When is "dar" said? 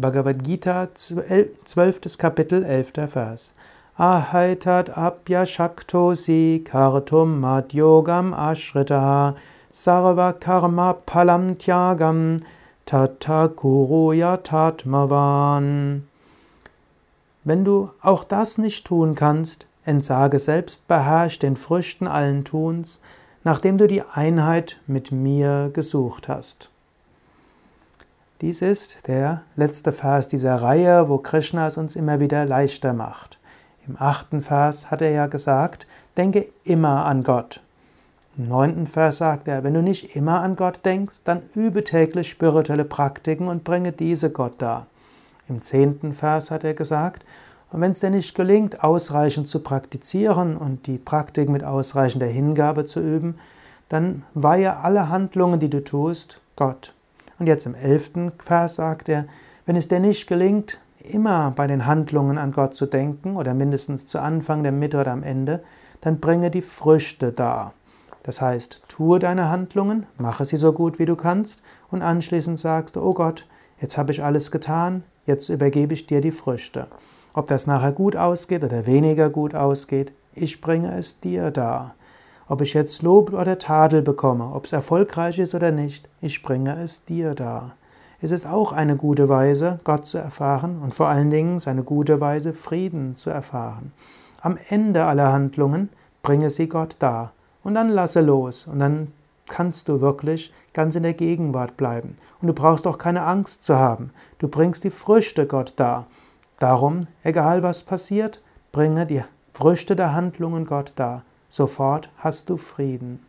44.62-44.86, 67.32-67.74, 81.50-81.94, 87.34-87.76, 97.00-97.32, 105.76-106.06, 110.96-111.22